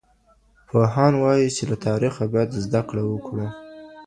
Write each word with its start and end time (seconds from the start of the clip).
پوهان 0.67 1.13
وايي 1.21 1.49
چي 1.55 1.63
له 1.69 1.75
تاريخه 1.85 2.23
بايد 2.33 2.51
زده 2.65 2.81
کړه 2.89 3.03
وکړو. 3.05 3.47